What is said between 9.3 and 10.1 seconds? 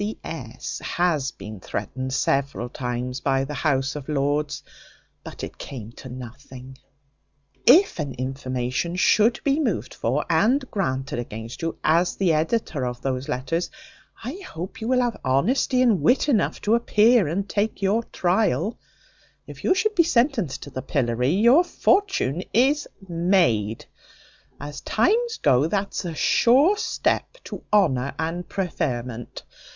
be moved